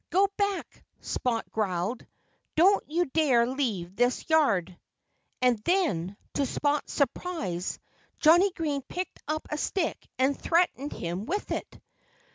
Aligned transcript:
"Go 0.09 0.27
back!" 0.35 0.83
Spot 1.01 1.45
growled. 1.51 2.07
"Don't 2.55 2.83
you 2.89 3.05
dare 3.05 3.45
leave 3.45 3.95
this 3.95 4.27
yard!" 4.31 4.75
And 5.43 5.59
then, 5.59 6.17
to 6.33 6.43
Spot's 6.47 6.91
surprise, 6.91 7.77
Johnnie 8.17 8.49
Green 8.53 8.81
picked 8.81 9.19
up 9.27 9.45
a 9.51 9.59
stick 9.59 10.07
and 10.17 10.35
threatened 10.35 10.91
him 10.91 11.27
with 11.27 11.51
it. 11.51 11.79